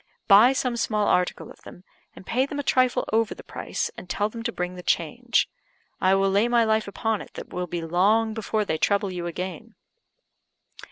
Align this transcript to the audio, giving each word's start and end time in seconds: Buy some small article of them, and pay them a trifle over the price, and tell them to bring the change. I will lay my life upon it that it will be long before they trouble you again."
Buy 0.27 0.51
some 0.51 0.77
small 0.77 1.07
article 1.07 1.51
of 1.51 1.61
them, 1.61 1.83
and 2.15 2.25
pay 2.25 2.47
them 2.47 2.57
a 2.57 2.63
trifle 2.63 3.05
over 3.13 3.35
the 3.35 3.43
price, 3.43 3.91
and 3.95 4.09
tell 4.09 4.29
them 4.29 4.41
to 4.41 4.51
bring 4.51 4.73
the 4.73 4.81
change. 4.81 5.47
I 6.01 6.15
will 6.15 6.31
lay 6.31 6.47
my 6.47 6.63
life 6.63 6.87
upon 6.87 7.21
it 7.21 7.35
that 7.35 7.49
it 7.49 7.53
will 7.53 7.67
be 7.67 7.83
long 7.83 8.33
before 8.33 8.65
they 8.65 8.79
trouble 8.79 9.11
you 9.11 9.27
again." 9.27 9.75